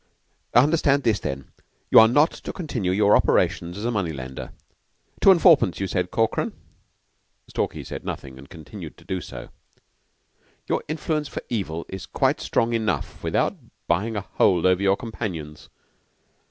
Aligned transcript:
"Understand 0.55 1.03
this, 1.03 1.19
then. 1.19 1.51
You 1.91 1.99
are 1.99 2.07
not 2.07 2.31
to 2.31 2.51
continue 2.51 2.89
your 2.89 3.15
operations 3.15 3.77
as 3.77 3.85
a 3.85 3.91
money 3.91 4.11
lender. 4.11 4.51
Two 5.21 5.29
and 5.29 5.39
fourpence, 5.39 5.79
you 5.79 5.85
said, 5.85 6.09
Corkran?" 6.09 6.53
Stalky 7.47 7.81
had 7.81 7.87
said 7.87 8.03
nothing, 8.03 8.39
and 8.39 8.49
continued 8.49 8.95
so 8.99 9.05
to 9.05 9.45
do. 9.45 9.49
"Your 10.67 10.83
influence 10.87 11.27
for 11.27 11.43
evil 11.49 11.85
is 11.87 12.07
quite 12.07 12.41
strong 12.41 12.73
enough 12.73 13.21
without 13.23 13.55
buying 13.85 14.15
a 14.15 14.21
hold 14.21 14.65
over 14.65 14.81
your 14.81 14.97
companions." 14.97 15.69